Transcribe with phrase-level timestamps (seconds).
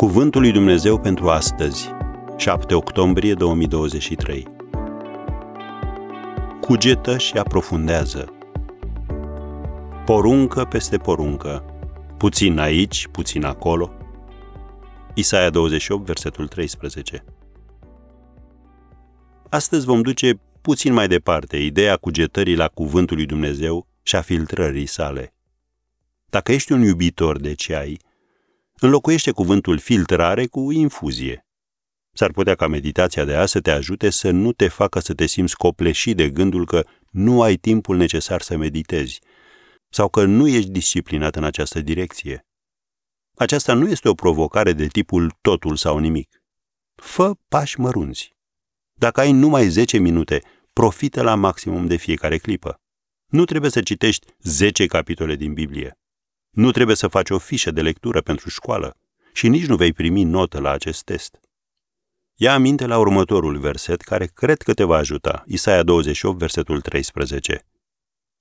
[0.00, 1.88] Cuvântul lui Dumnezeu pentru astăzi,
[2.36, 4.46] 7 octombrie 2023.
[6.60, 8.34] Cugetă și aprofundează.
[10.04, 11.64] Poruncă peste poruncă,
[12.18, 13.92] puțin aici, puțin acolo.
[15.14, 17.24] Isaia 28, versetul 13.
[19.48, 24.86] Astăzi vom duce puțin mai departe ideea cugetării la cuvântul lui Dumnezeu și a filtrării
[24.86, 25.34] sale.
[26.26, 27.98] Dacă ești un iubitor de ceai,
[28.80, 31.46] înlocuiește cuvântul filtrare cu infuzie.
[32.12, 35.26] S-ar putea ca meditația de azi să te ajute să nu te facă să te
[35.26, 39.20] simți copleșit de gândul că nu ai timpul necesar să meditezi
[39.88, 42.46] sau că nu ești disciplinat în această direcție.
[43.36, 46.42] Aceasta nu este o provocare de tipul totul sau nimic.
[46.94, 48.36] Fă pași mărunți.
[48.98, 50.42] Dacă ai numai 10 minute,
[50.72, 52.80] profită la maximum de fiecare clipă.
[53.26, 55.99] Nu trebuie să citești 10 capitole din Biblie.
[56.50, 58.96] Nu trebuie să faci o fișă de lectură pentru școală
[59.32, 61.40] și nici nu vei primi notă la acest test.
[62.34, 67.64] Ia aminte la următorul verset care cred că te va ajuta, Isaia 28, versetul 13.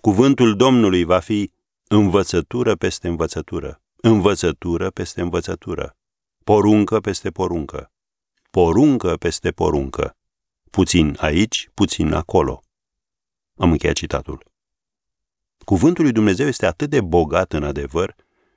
[0.00, 1.50] Cuvântul Domnului va fi
[1.88, 5.96] învățătură peste învățătură, învățătură peste învățătură,
[6.44, 7.92] poruncă peste poruncă,
[8.50, 10.16] poruncă peste poruncă,
[10.70, 12.62] puțin aici, puțin acolo.
[13.56, 14.51] Am încheiat citatul.
[15.72, 18.14] Cuvântul lui Dumnezeu este atât de bogat în adevăr,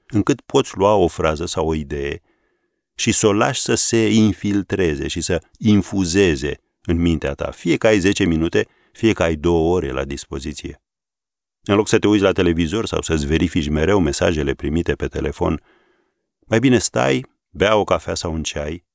[0.07, 2.21] încât poți lua o frază sau o idee
[2.95, 7.87] și să o lași să se infiltreze și să infuzeze în mintea ta, fie că
[7.87, 10.81] ai 10 minute, fie că ai două ore la dispoziție.
[11.63, 15.61] În loc să te uiți la televizor sau să-ți verifici mereu mesajele primite pe telefon,
[16.39, 18.85] mai bine stai, bea o cafea sau un ceai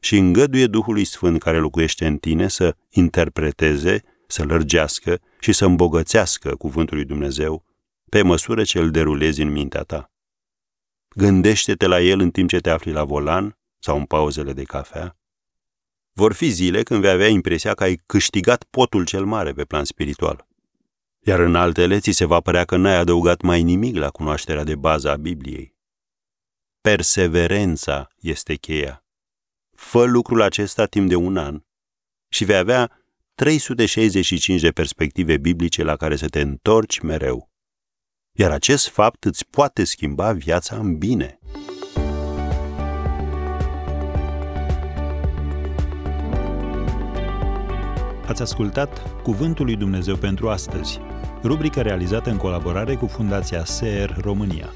[0.00, 6.56] și îngăduie Duhului Sfânt care locuiește în tine să interpreteze să lărgească și să îmbogățească
[6.56, 7.64] cuvântul lui Dumnezeu
[8.10, 10.12] pe măsură ce îl derulezi în mintea ta.
[11.16, 15.16] Gândește-te la el în timp ce te afli la volan sau în pauzele de cafea.
[16.12, 19.84] Vor fi zile când vei avea impresia că ai câștigat potul cel mare pe plan
[19.84, 20.46] spiritual.
[21.20, 24.74] Iar în altele ți se va părea că n-ai adăugat mai nimic la cunoașterea de
[24.74, 25.74] bază a Bibliei.
[26.80, 29.04] Perseverența este cheia.
[29.76, 31.62] Fă lucrul acesta timp de un an
[32.28, 33.01] și vei avea
[33.42, 37.50] 365 de perspective biblice la care să te întorci mereu.
[38.38, 41.38] Iar acest fapt îți poate schimba viața în bine.
[48.26, 51.00] Ați ascultat Cuvântul lui Dumnezeu pentru astăzi,
[51.42, 54.72] rubrica realizată în colaborare cu Fundația SER România.